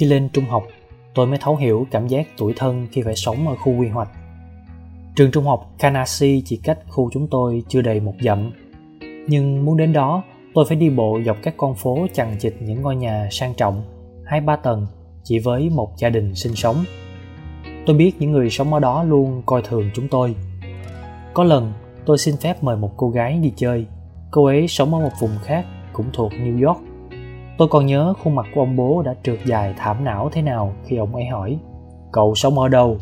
[0.00, 0.66] Khi lên trung học,
[1.14, 4.08] tôi mới thấu hiểu cảm giác tuổi thân khi phải sống ở khu quy hoạch.
[5.16, 8.52] Trường trung học Kanasi chỉ cách khu chúng tôi chưa đầy một dặm.
[9.28, 10.22] Nhưng muốn đến đó,
[10.54, 13.82] tôi phải đi bộ dọc các con phố chằng chịt những ngôi nhà sang trọng,
[14.24, 14.86] hai ba tầng,
[15.24, 16.84] chỉ với một gia đình sinh sống.
[17.86, 20.34] Tôi biết những người sống ở đó luôn coi thường chúng tôi.
[21.34, 21.72] Có lần,
[22.04, 23.86] tôi xin phép mời một cô gái đi chơi.
[24.30, 26.89] Cô ấy sống ở một vùng khác, cũng thuộc New York
[27.60, 30.74] Tôi còn nhớ khuôn mặt của ông bố đã trượt dài thảm não thế nào
[30.86, 31.58] khi ông ấy hỏi
[32.12, 32.98] Cậu sống ở đâu?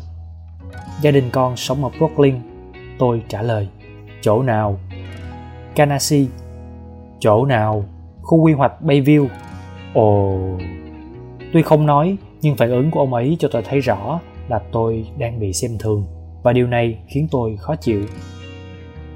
[1.01, 2.35] Gia đình con sống ở Brooklyn.
[2.97, 3.67] Tôi trả lời
[4.21, 4.77] Chỗ nào?
[5.75, 6.27] Canasi.
[7.19, 7.83] Chỗ nào?
[8.21, 9.27] Khu quy hoạch Bayview.
[9.93, 10.39] Ồ...
[11.53, 15.07] Tuy không nói, nhưng phản ứng của ông ấy cho tôi thấy rõ là tôi
[15.17, 16.05] đang bị xem thường
[16.43, 18.01] và điều này khiến tôi khó chịu.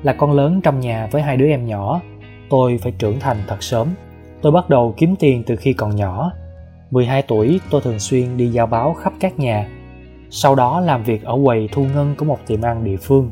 [0.04, 2.02] Là con lớn trong nhà với hai đứa em nhỏ,
[2.50, 3.88] tôi phải trưởng thành thật sớm
[4.44, 6.32] Tôi bắt đầu kiếm tiền từ khi còn nhỏ.
[6.92, 9.68] 12 tuổi tôi thường xuyên đi giao báo khắp các nhà.
[10.30, 13.32] Sau đó làm việc ở quầy thu ngân của một tiệm ăn địa phương.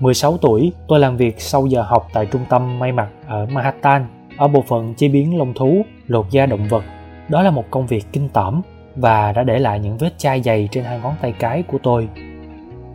[0.00, 4.06] 16 tuổi tôi làm việc sau giờ học tại trung tâm may mặc ở Manhattan
[4.36, 6.84] ở bộ phận chế biến lông thú, lột da động vật.
[7.28, 8.62] Đó là một công việc kinh tởm
[8.96, 12.08] và đã để lại những vết chai dày trên hai ngón tay cái của tôi.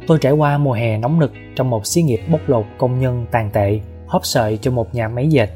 [0.07, 3.25] Tôi trải qua mùa hè nóng nực trong một xí nghiệp bóc lột công nhân
[3.31, 5.49] tàn tệ, hóp sợi cho một nhà máy dệt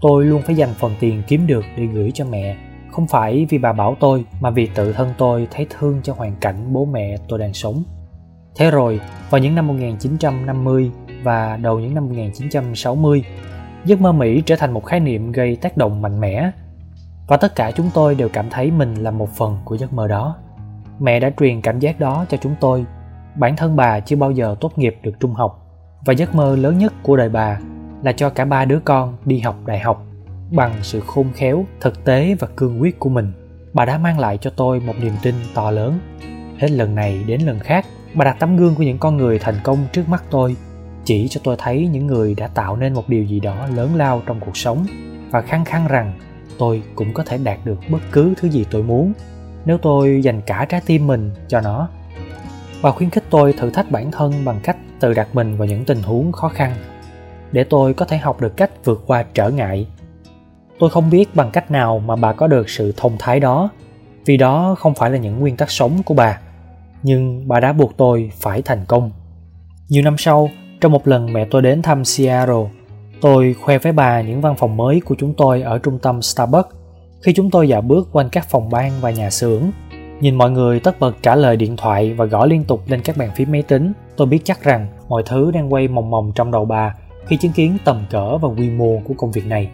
[0.00, 2.56] tôi luôn phải dành phần tiền kiếm được để gửi cho mẹ
[2.90, 6.36] không phải vì bà bảo tôi mà vì tự thân tôi thấy thương cho hoàn
[6.40, 7.82] cảnh bố mẹ tôi đang sống.
[8.56, 10.90] Thế rồi, vào những năm 1950
[11.22, 13.24] và đầu những năm 1960,
[13.84, 16.50] giấc mơ Mỹ trở thành một khái niệm gây tác động mạnh mẽ.
[17.26, 20.08] Và tất cả chúng tôi đều cảm thấy mình là một phần của giấc mơ
[20.08, 20.36] đó.
[20.98, 22.84] Mẹ đã truyền cảm giác đó cho chúng tôi.
[23.36, 25.66] Bản thân bà chưa bao giờ tốt nghiệp được trung học
[26.04, 27.58] và giấc mơ lớn nhất của đời bà
[28.02, 30.04] là cho cả ba đứa con đi học đại học
[30.50, 33.32] bằng sự khôn khéo, thực tế và cương quyết của mình.
[33.72, 35.98] Bà đã mang lại cho tôi một niềm tin to lớn.
[36.58, 39.54] Hết lần này đến lần khác, bà đặt tấm gương của những con người thành
[39.62, 40.56] công trước mắt tôi,
[41.04, 44.22] chỉ cho tôi thấy những người đã tạo nên một điều gì đó lớn lao
[44.26, 44.86] trong cuộc sống
[45.30, 46.12] và khăng khăng rằng
[46.58, 49.12] tôi cũng có thể đạt được bất cứ thứ gì tôi muốn.
[49.64, 51.88] Nếu tôi dành cả trái tim mình cho nó,
[52.82, 55.84] bà khuyến khích tôi thử thách bản thân bằng cách tự đặt mình vào những
[55.84, 56.74] tình huống khó khăn
[57.52, 59.86] để tôi có thể học được cách vượt qua trở ngại.
[60.78, 63.70] Tôi không biết bằng cách nào mà bà có được sự thông thái đó,
[64.24, 66.40] vì đó không phải là những nguyên tắc sống của bà,
[67.02, 69.10] nhưng bà đã buộc tôi phải thành công.
[69.88, 70.48] Nhiều năm sau,
[70.80, 72.66] trong một lần mẹ tôi đến thăm seattle,
[73.20, 76.74] tôi khoe với bà những văn phòng mới của chúng tôi ở trung tâm starbucks.
[77.22, 79.62] Khi chúng tôi dạo bước quanh các phòng ban và nhà xưởng,
[80.20, 83.16] nhìn mọi người tất bật trả lời điện thoại và gõ liên tục lên các
[83.16, 86.50] bàn phím máy tính, tôi biết chắc rằng mọi thứ đang quay mòng mòng trong
[86.50, 86.94] đầu bà
[87.28, 89.68] khi chứng kiến tầm cỡ và quy mô của công việc này.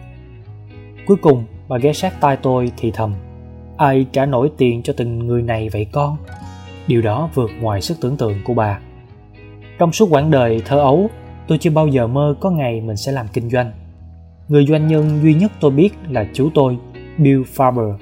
[1.05, 3.13] Cuối cùng, bà ghé sát tai tôi thì thầm.
[3.77, 6.17] Ai trả nổi tiền cho từng người này vậy con?
[6.87, 8.79] Điều đó vượt ngoài sức tưởng tượng của bà.
[9.79, 11.09] Trong suốt quãng đời thơ ấu,
[11.47, 13.71] tôi chưa bao giờ mơ có ngày mình sẽ làm kinh doanh.
[14.47, 16.77] Người doanh nhân duy nhất tôi biết là chú tôi,
[17.17, 17.93] Bill Farber.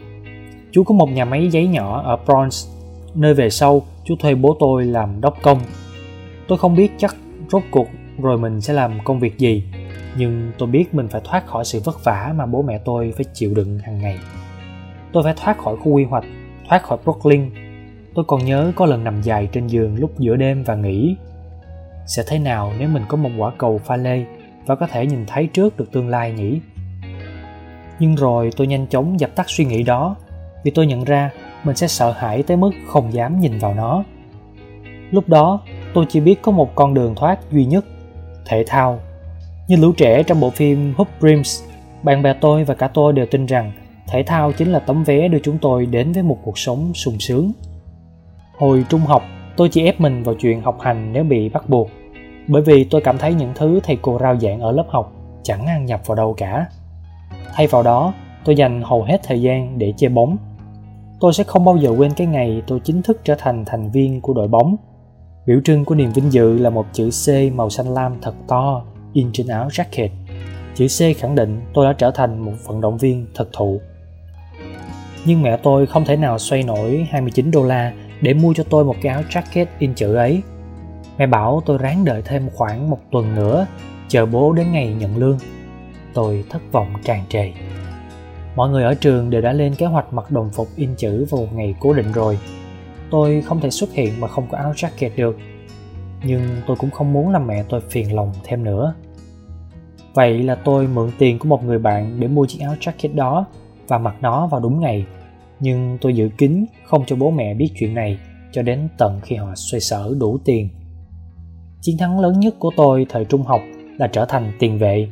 [0.71, 2.67] Chú có một nhà máy giấy nhỏ ở Bronx,
[3.15, 5.59] nơi về sau chú thuê bố tôi làm đốc công.
[6.47, 7.15] Tôi không biết chắc
[7.51, 7.87] rốt cuộc
[8.21, 9.63] rồi mình sẽ làm công việc gì?
[10.17, 13.25] Nhưng tôi biết mình phải thoát khỏi sự vất vả mà bố mẹ tôi phải
[13.33, 14.19] chịu đựng hàng ngày.
[15.13, 16.25] Tôi phải thoát khỏi khu quy hoạch,
[16.69, 17.49] thoát khỏi brooklyn.
[18.15, 21.15] Tôi còn nhớ có lần nằm dài trên giường lúc giữa đêm và nghĩ
[22.05, 24.25] sẽ thế nào nếu mình có một quả cầu pha lê
[24.65, 26.59] và có thể nhìn thấy trước được tương lai nhỉ?
[27.99, 30.15] Nhưng rồi tôi nhanh chóng dập tắt suy nghĩ đó,
[30.63, 31.31] vì tôi nhận ra
[31.63, 34.03] mình sẽ sợ hãi tới mức không dám nhìn vào nó.
[35.11, 35.61] Lúc đó,
[35.93, 37.85] tôi chỉ biết có một con đường thoát duy nhất
[38.45, 38.99] thể thao.
[39.67, 41.63] Như lũ trẻ trong bộ phim Hoop Dreams,
[42.03, 43.71] bạn bè tôi và cả tôi đều tin rằng
[44.07, 47.19] thể thao chính là tấm vé đưa chúng tôi đến với một cuộc sống sung
[47.19, 47.51] sướng.
[48.57, 49.23] Hồi trung học,
[49.57, 51.89] tôi chỉ ép mình vào chuyện học hành nếu bị bắt buộc,
[52.47, 55.65] bởi vì tôi cảm thấy những thứ thầy cô rao giảng ở lớp học chẳng
[55.65, 56.65] ăn nhập vào đâu cả.
[57.53, 58.13] Thay vào đó,
[58.45, 60.37] tôi dành hầu hết thời gian để chơi bóng.
[61.19, 64.21] Tôi sẽ không bao giờ quên cái ngày tôi chính thức trở thành thành viên
[64.21, 64.75] của đội bóng
[65.45, 68.85] Biểu trưng của niềm vinh dự là một chữ C màu xanh lam thật to
[69.13, 70.09] in trên áo jacket.
[70.75, 73.81] Chữ C khẳng định tôi đã trở thành một vận động viên thực thụ.
[75.25, 78.85] Nhưng mẹ tôi không thể nào xoay nổi 29 đô la để mua cho tôi
[78.85, 80.41] một cái áo jacket in chữ ấy.
[81.17, 83.67] Mẹ bảo tôi ráng đợi thêm khoảng một tuần nữa,
[84.07, 85.37] chờ bố đến ngày nhận lương.
[86.13, 87.51] Tôi thất vọng tràn trề.
[88.55, 91.41] Mọi người ở trường đều đã lên kế hoạch mặc đồng phục in chữ vào
[91.41, 92.39] một ngày cố định rồi,
[93.13, 95.37] tôi không thể xuất hiện mà không có áo jacket được
[96.25, 98.93] nhưng tôi cũng không muốn làm mẹ tôi phiền lòng thêm nữa
[100.13, 103.45] vậy là tôi mượn tiền của một người bạn để mua chiếc áo jacket đó
[103.87, 105.05] và mặc nó vào đúng ngày
[105.63, 108.19] nhưng tôi giữ kín, không cho bố mẹ biết chuyện này,
[108.51, 110.69] cho đến tận khi họ xoay sở đủ tiền.
[111.81, 113.61] Chiến thắng lớn nhất của tôi thời trung học
[113.97, 115.07] là trở thành tiền vệ.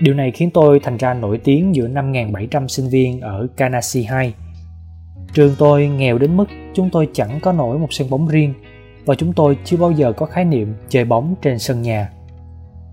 [0.00, 4.34] Điều này khiến tôi thành ra nổi tiếng giữa 5.700 sinh viên ở Kanasi 2.
[5.32, 8.54] Trường tôi nghèo đến mức chúng tôi chẳng có nổi một sân bóng riêng
[9.04, 12.10] và chúng tôi chưa bao giờ có khái niệm chơi bóng trên sân nhà.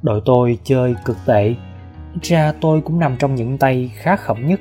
[0.01, 1.55] Đội tôi chơi cực tệ,
[2.13, 4.59] ít ra tôi cũng nằm trong những tay khá khẩm nhất.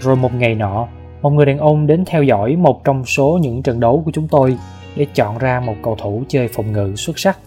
[0.00, 0.88] Rồi một ngày nọ,
[1.22, 4.28] một người đàn ông đến theo dõi một trong số những trận đấu của chúng
[4.28, 4.58] tôi
[4.96, 7.38] để chọn ra một cầu thủ chơi phòng ngự xuất sắc.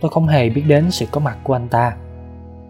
[0.00, 1.96] Tôi không hề biết đến sự có mặt của anh ta.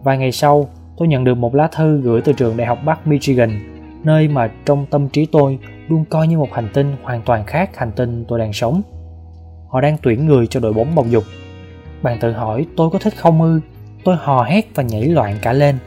[0.03, 3.06] Vài ngày sau, tôi nhận được một lá thư gửi từ trường Đại học Bắc
[3.06, 5.58] Michigan, nơi mà trong tâm trí tôi
[5.88, 8.82] luôn coi như một hành tinh hoàn toàn khác hành tinh tôi đang sống.
[9.69, 11.25] Họ đang tuyển người cho đội bóng bầu dục.
[12.02, 13.61] Bạn tự hỏi tôi có thích không ư?
[14.05, 15.79] Tôi hò hét và nhảy loạn cả lên.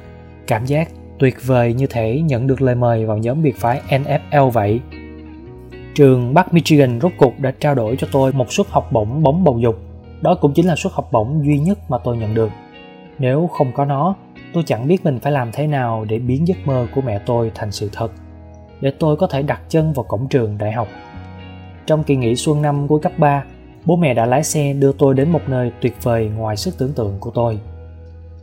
[0.47, 0.89] Cảm giác
[1.19, 4.79] tuyệt vời như thể nhận được lời mời vào nhóm biệt phái NFL vậy.
[5.95, 9.43] Trường Bắc Michigan rốt cuộc đã trao đổi cho tôi một suất học bổng bóng
[9.43, 9.75] bầu dục.
[10.21, 12.49] Đó cũng chính là suất học bổng duy nhất mà tôi nhận được.
[13.19, 14.15] Nếu không có nó,
[14.53, 17.51] tôi chẳng biết mình phải làm thế nào để biến giấc mơ của mẹ tôi
[17.55, 18.11] thành sự thật.
[18.81, 20.87] Để tôi có thể đặt chân vào cổng trường đại học.
[21.85, 23.43] Trong kỳ nghỉ xuân năm cuối cấp 3,
[23.85, 26.93] bố mẹ đã lái xe đưa tôi đến một nơi tuyệt vời ngoài sức tưởng
[26.93, 27.59] tượng của tôi.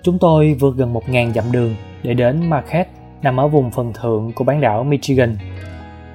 [0.02, 2.90] Chúng tôi vượt gần 1.000 dặm đường để đến Marquette
[3.22, 5.36] nằm ở vùng phần thượng của bán đảo Michigan.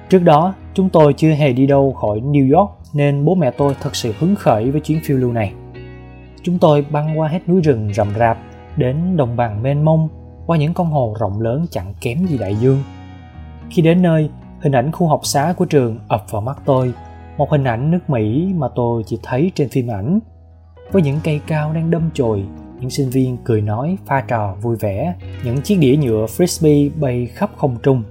[0.08, 3.74] Trước đó, chúng tôi chưa hề đi đâu khỏi New York nên bố mẹ tôi
[3.80, 5.52] thật sự hứng khởi với chuyến phiêu lưu này.
[6.42, 8.38] Chúng tôi băng qua hết núi rừng rậm rạp,
[8.76, 10.08] đến đồng bằng mênh mông,
[10.46, 12.82] qua những con hồ rộng lớn chẳng kém gì đại dương.
[13.70, 14.30] Khi đến nơi,
[14.60, 16.92] hình ảnh khu học xá của trường ập vào mắt tôi,
[17.36, 20.20] một hình ảnh nước Mỹ mà tôi chỉ thấy trên phim ảnh,
[20.92, 22.44] với những cây cao đang đâm chồi
[22.80, 25.14] những sinh viên cười nói pha trò vui vẻ
[25.44, 28.02] những chiếc đĩa nhựa frisbee bay khắp không trung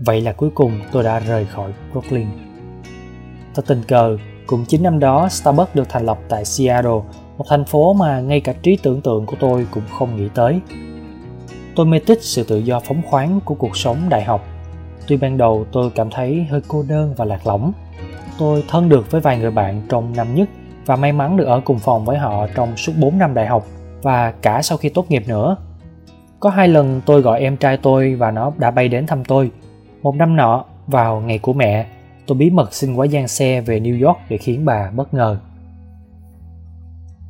[0.00, 2.26] vậy là cuối cùng tôi đã rời khỏi brooklyn
[3.54, 4.16] thật tình cờ
[4.46, 7.00] cùng chính năm đó starbucks được thành lập tại seattle
[7.42, 10.60] một thành phố mà ngay cả trí tưởng tượng của tôi cũng không nghĩ tới
[11.76, 14.44] tôi mê tích sự tự do phóng khoáng của cuộc sống đại học
[15.08, 17.72] tuy ban đầu tôi cảm thấy hơi cô đơn và lạc lõng
[18.38, 20.48] tôi thân được với vài người bạn trong năm nhất
[20.86, 23.66] và may mắn được ở cùng phòng với họ trong suốt 4 năm đại học
[24.02, 25.56] và cả sau khi tốt nghiệp nữa.
[26.40, 29.50] Có hai lần tôi gọi em trai tôi và nó đã bay đến thăm tôi.
[30.02, 31.86] Một năm nọ, vào ngày của mẹ,
[32.26, 35.38] tôi bí mật xin quá gian xe về New York để khiến bà bất ngờ.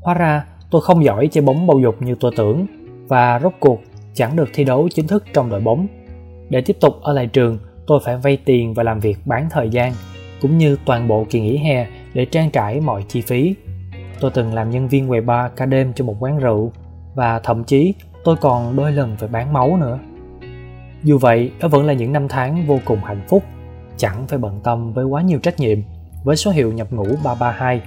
[0.02, 2.66] Hóa ra, tôi không giỏi chơi bóng bầu dục như tôi tưởng
[3.08, 3.80] và rốt cuộc
[4.14, 5.86] chẳng được thi đấu chính thức trong đội bóng.
[6.48, 9.70] Để tiếp tục ở lại trường, tôi phải vay tiền và làm việc bán thời
[9.70, 9.92] gian,
[10.40, 13.54] cũng như toàn bộ kỳ nghỉ hè để trang trải mọi chi phí.
[14.20, 16.72] Tôi từng làm nhân viên quầy bar ca đêm cho một quán rượu
[17.14, 17.94] và thậm chí
[18.24, 19.98] tôi còn đôi lần phải bán máu nữa.
[21.02, 23.42] Dù vậy đó vẫn là những năm tháng vô cùng hạnh phúc.
[23.96, 25.78] Chẳng phải bận tâm với quá nhiều trách nhiệm
[26.24, 27.82] với số hiệu nhập ngũ 332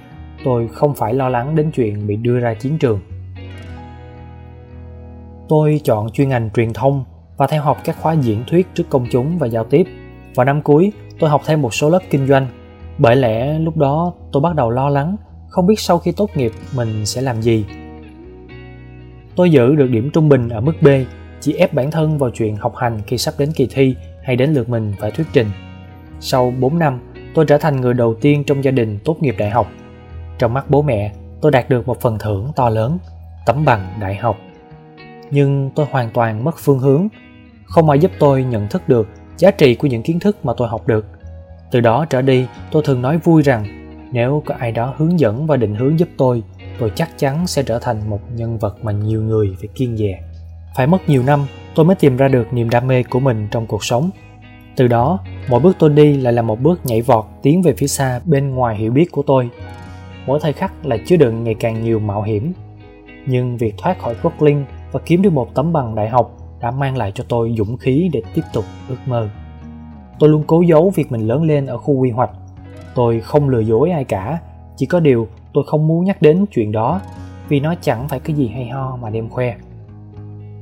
[0.46, 3.00] tôi không phải lo lắng đến chuyện bị đưa ra chiến trường.
[5.48, 7.04] Tôi chọn chuyên ngành truyền thông
[7.36, 9.86] và theo học các khóa diễn thuyết trước công chúng và giao tiếp.
[10.34, 12.46] Vào năm cuối, tôi học thêm một số lớp kinh doanh.
[12.98, 15.16] Bởi lẽ lúc đó tôi bắt đầu lo lắng,
[15.48, 17.64] không biết sau khi tốt nghiệp mình sẽ làm gì.
[19.36, 20.88] Tôi giữ được điểm trung bình ở mức b,
[21.40, 24.50] chỉ ép bản thân vào chuyện học hành khi sắp đến kỳ thi hay đến
[24.50, 25.46] lượt mình phải thuyết trình.
[26.20, 27.00] Sau 4 năm,
[27.34, 29.66] tôi trở thành người đầu tiên trong gia đình tốt nghiệp đại học
[30.38, 32.98] trong mắt bố mẹ, tôi đạt được một phần thưởng to lớn,
[33.46, 34.36] tấm bằng đại học.
[35.30, 37.08] Nhưng tôi hoàn toàn mất phương hướng.
[37.64, 40.68] Không ai giúp tôi nhận thức được giá trị của những kiến thức mà tôi
[40.68, 41.06] học được.
[41.70, 43.66] Từ đó trở đi, tôi thường nói vui rằng
[44.12, 46.42] nếu có ai đó hướng dẫn và định hướng giúp tôi
[46.78, 50.20] tôi chắc chắn sẽ trở thành một nhân vật mà nhiều người phải kiên dè.
[50.76, 53.66] Phải mất nhiều năm, tôi mới tìm ra được niềm đam mê của mình trong
[53.66, 54.10] cuộc sống.
[54.76, 57.86] Từ đó, mỗi bước tôi đi lại là một bước nhảy vọt tiến về phía
[57.86, 59.50] xa bên ngoài hiểu biết của tôi
[60.26, 62.52] mỗi thời khắc là chứa đựng ngày càng nhiều mạo hiểm.
[63.26, 66.96] Nhưng việc thoát khỏi brooklyn và kiếm được một tấm bằng đại học đã mang
[66.96, 69.28] lại cho tôi dũng khí để tiếp tục ước mơ.
[70.18, 72.30] Tôi luôn cố giấu việc mình lớn lên ở khu quy hoạch.
[72.94, 74.38] Tôi không lừa dối ai cả,
[74.76, 77.00] chỉ có điều tôi không muốn nhắc đến chuyện đó,
[77.48, 79.54] vì nó chẳng phải cái gì hay ho mà đem khoe.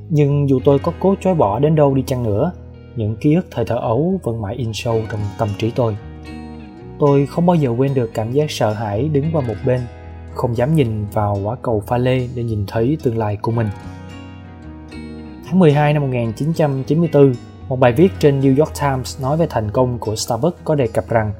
[0.09, 2.52] Nhưng dù tôi có cố chối bỏ đến đâu đi chăng nữa,
[2.97, 5.97] những ký ức thời thơ ấu vẫn mãi in sâu trong tâm trí tôi
[6.98, 9.80] tôi không bao giờ quên được cảm giác sợ hãi đứng qua một bên
[10.34, 13.68] không dám nhìn vào quả cầu pha lê để nhìn thấy tương lai của mình
[15.46, 17.34] tháng 12 năm 1994
[17.68, 20.86] một bài viết trên New York Times nói về thành công của Starbucks có đề
[20.86, 21.32] cập rằng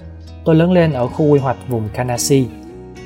[0.44, 2.46] Tôi lớn lên ở khu quy hoạch vùng Kanasi.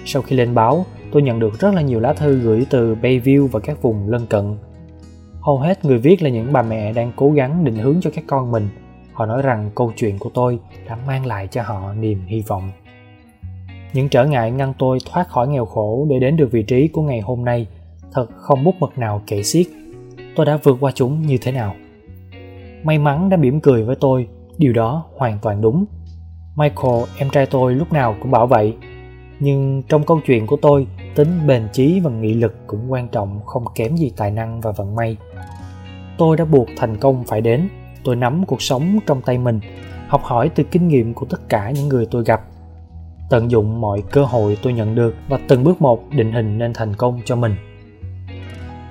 [0.04, 3.46] Sau khi lên báo, tôi nhận được rất là nhiều lá thư gửi từ Bayview
[3.46, 4.56] và các vùng lân cận.
[5.40, 8.24] Hầu hết người viết là những bà mẹ đang cố gắng định hướng cho các
[8.26, 8.68] con mình
[9.18, 10.58] họ nói rằng câu chuyện của tôi
[10.88, 12.70] đã mang lại cho họ niềm hy vọng.
[13.92, 17.02] Những trở ngại ngăn tôi thoát khỏi nghèo khổ để đến được vị trí của
[17.02, 17.66] ngày hôm nay
[18.12, 19.66] thật không bút mực nào kể xiết.
[20.36, 21.74] Tôi đã vượt qua chúng như thế nào?
[22.82, 25.84] May mắn đã mỉm cười với tôi, điều đó hoàn toàn đúng.
[26.56, 28.76] Michael, em trai tôi lúc nào cũng bảo vậy.
[29.40, 33.40] Nhưng trong câu chuyện của tôi, tính bền chí và nghị lực cũng quan trọng
[33.46, 35.16] không kém gì tài năng và vận may.
[36.18, 37.68] Tôi đã buộc thành công phải đến
[38.08, 39.60] tôi nắm cuộc sống trong tay mình,
[40.08, 42.40] học hỏi từ kinh nghiệm của tất cả những người tôi gặp.
[43.30, 46.72] Tận dụng mọi cơ hội tôi nhận được và từng bước một định hình nên
[46.74, 47.54] thành công cho mình.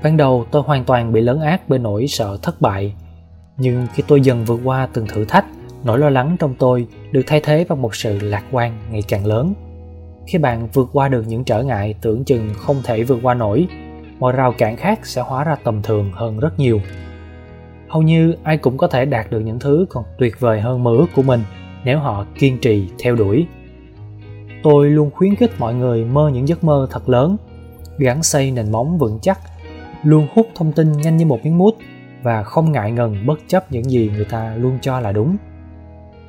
[0.03, 2.93] Ban đầu tôi hoàn toàn bị lớn ác bởi nỗi sợ thất bại,
[3.57, 5.45] nhưng khi tôi dần vượt qua từng thử thách,
[5.83, 9.25] nỗi lo lắng trong tôi được thay thế bằng một sự lạc quan ngày càng
[9.25, 9.53] lớn.
[10.27, 13.67] Khi bạn vượt qua được những trở ngại tưởng chừng không thể vượt qua nổi,
[14.19, 16.79] mọi rào cản khác sẽ hóa ra tầm thường hơn rất nhiều
[17.87, 20.91] hầu như ai cũng có thể đạt được những thứ còn tuyệt vời hơn mơ
[20.97, 21.39] ước của mình
[21.83, 23.47] nếu họ kiên trì, theo đuổi.
[24.63, 27.37] Tôi luôn khuyến khích mọi người mơ những giấc mơ thật lớn
[27.97, 29.39] gắn xây nền móng vững chắc,
[30.03, 31.75] luôn hút thông tin nhanh như một miếng mút
[32.23, 35.37] và không ngại ngần bất chấp những gì người ta luôn cho là đúng.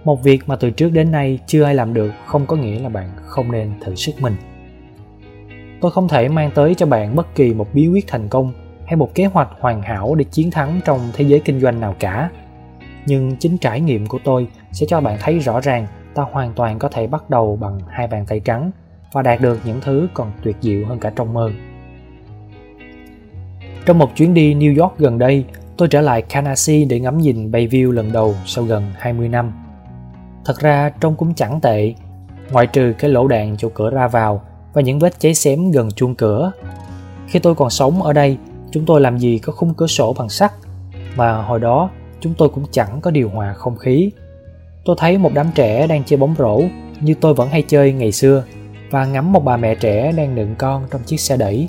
[0.04, 2.88] Một việc mà từ trước đến nay chưa ai làm được không có nghĩa là
[2.88, 4.36] bạn không nên thử sức mình.
[5.80, 8.52] Tôi không thể mang tới cho bạn bất kỳ một bí quyết thành công
[8.88, 11.94] hay một kế hoạch hoàn hảo để chiến thắng trong thế giới kinh doanh nào
[11.98, 12.30] cả
[13.06, 16.78] nhưng chính trải nghiệm của tôi sẽ cho bạn thấy rõ ràng ta hoàn toàn
[16.78, 18.70] có thể bắt đầu bằng hai bàn tay trắng
[19.12, 21.50] và đạt được những thứ còn tuyệt diệu hơn cả trong mơ
[23.88, 25.44] trong một chuyến đi New York gần đây,
[25.76, 29.52] tôi trở lại Canarsie để ngắm nhìn Bayview lần đầu sau gần 20 năm.
[30.44, 31.94] Thật ra trông cũng chẳng tệ,
[32.50, 34.42] ngoại trừ cái lỗ đạn chỗ cửa ra vào
[34.72, 36.52] và những vết cháy xém gần chuông cửa.
[37.26, 38.38] Khi tôi còn sống ở đây,
[38.70, 40.52] chúng tôi làm gì có khung cửa sổ bằng sắt,
[41.16, 44.10] mà hồi đó chúng tôi cũng chẳng có điều hòa không khí.
[44.84, 46.62] Tôi thấy một đám trẻ đang chơi bóng rổ
[47.00, 48.44] như tôi vẫn hay chơi ngày xưa
[48.90, 51.68] và ngắm một bà mẹ trẻ đang đựng con trong chiếc xe đẩy.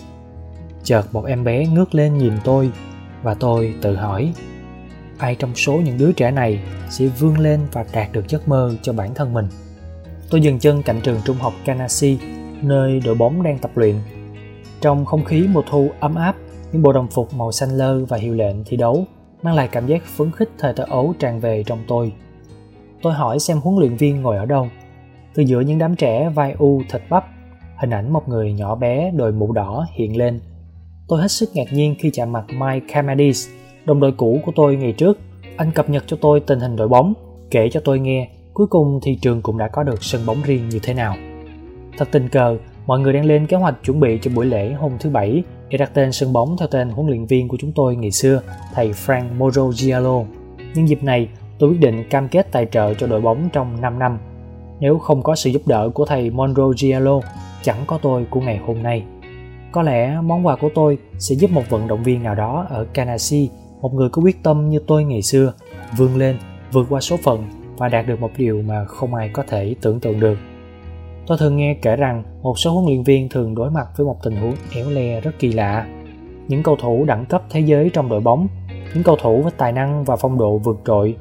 [0.84, 2.72] Chợt một em bé ngước lên nhìn tôi
[3.24, 4.34] và tôi tự hỏi
[5.20, 8.76] ai trong số những đứa trẻ này sẽ vươn lên và đạt được giấc mơ
[8.82, 9.48] cho bản thân mình?
[10.30, 12.18] Tôi dừng chân cạnh trường trung học kanasi
[12.62, 13.96] nơi đội bóng đang tập luyện.
[14.82, 16.36] Trong không khí mùa thu ấm áp
[16.72, 19.06] những bộ đồng phục màu xanh lơ và hiệu lệnh thi đấu
[19.42, 22.12] mang lại cảm giác phấn khích thời thơ ấu tràn về trong tôi
[23.02, 24.68] tôi hỏi xem huấn luyện viên ngồi ở đâu
[25.34, 27.26] từ giữa những đám trẻ vai u thịt bắp
[27.78, 30.40] hình ảnh một người nhỏ bé đội mũ đỏ hiện lên
[31.10, 33.50] Tôi hết sức ngạc nhiên khi chạm mặt Mike Camadis,
[33.86, 35.20] đồng đội cũ của tôi ngày trước.
[35.58, 37.14] Anh cập nhật cho tôi tình hình đội bóng,
[37.52, 40.70] kể cho tôi nghe cuối cùng thì trường cũng đã có được sân bóng riêng
[40.70, 41.16] như thế nào.
[41.98, 44.92] Thật tình cờ, mọi người đang lên kế hoạch chuẩn bị cho buổi lễ hôm
[45.00, 47.96] thứ Bảy để đặt tên sân bóng theo tên huấn luyện viên của chúng tôi
[47.96, 48.42] ngày xưa,
[48.74, 50.24] thầy Frank Moro Giallo.
[50.76, 51.28] Nhưng dịp này,
[51.60, 54.18] tôi quyết định cam kết tài trợ cho đội bóng trong 5 năm.
[54.80, 57.20] Nếu không có sự giúp đỡ của thầy Monroe Giallo,
[57.62, 59.04] chẳng có tôi của ngày hôm nay.
[59.72, 62.86] Có lẽ món quà của tôi sẽ giúp một vận động viên nào đó ở
[62.94, 63.50] Canasi,
[63.82, 65.54] một người có quyết tâm như tôi ngày xưa,
[65.98, 66.38] vươn lên,
[66.72, 67.44] vượt qua số phận
[67.78, 70.38] và đạt được một điều mà không ai có thể tưởng tượng được.
[71.30, 74.18] Tôi thường nghe kể rằng một số huấn luyện viên thường đối mặt với một
[74.24, 75.88] tình huống éo le rất kỳ lạ.
[76.48, 78.48] Những cầu thủ đẳng cấp thế giới trong đội bóng,
[78.94, 81.16] những cầu thủ với tài năng và phong độ vượt trội,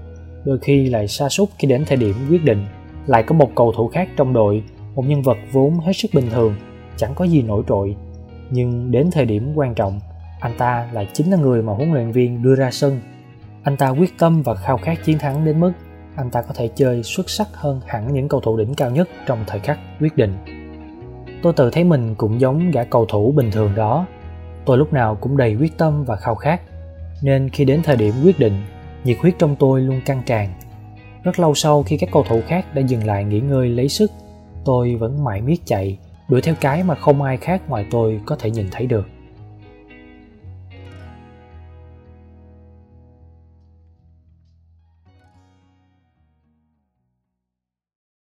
[0.44, 2.66] đôi khi lại sa sút khi đến thời điểm quyết định.
[3.06, 4.62] Lại có một cầu thủ khác trong đội,
[4.94, 6.54] một nhân vật vốn hết sức bình thường,
[6.96, 7.96] chẳng có gì nổi trội
[8.50, 10.00] nhưng đến thời điểm quan trọng
[10.40, 13.00] anh ta lại chính là người mà huấn luyện viên đưa ra sân
[13.62, 15.72] anh ta quyết tâm và khao khát chiến thắng đến mức
[16.18, 19.08] anh ta có thể chơi xuất sắc hơn hẳn những cầu thủ đỉnh cao nhất
[19.26, 20.36] trong thời khắc quyết định.
[21.42, 24.06] Tôi tự thấy mình cũng giống gã cầu thủ bình thường đó.
[24.64, 26.60] Tôi lúc nào cũng đầy quyết tâm và khao khát.
[27.22, 28.62] Nên khi đến thời điểm quyết định,
[29.04, 30.48] nhiệt huyết trong tôi luôn căng tràn.
[31.22, 34.10] Rất lâu sau khi các cầu thủ khác đã dừng lại nghỉ ngơi lấy sức,
[34.64, 35.98] tôi vẫn mãi miết chạy,
[36.28, 39.06] đuổi theo cái mà không ai khác ngoài tôi có thể nhìn thấy được.